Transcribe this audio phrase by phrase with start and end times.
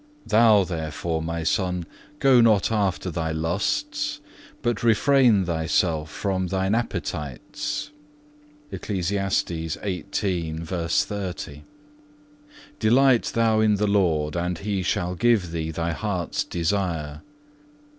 [0.25, 1.85] Thou therefore, my son,
[2.17, 4.19] go not after thy lusts,
[4.63, 8.81] but refrain thyself from thine appetites.(1)
[12.81, 17.21] Delight thou in the Lord, and He shall give thee thy heart's desire.